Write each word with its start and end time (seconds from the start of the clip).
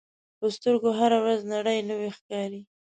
په 0.39 0.45
سترګو 0.55 0.89
هره 0.99 1.17
ورځ 1.23 1.41
نړۍ 1.53 1.79
نوې 1.89 2.09
ښکاري 2.17 2.61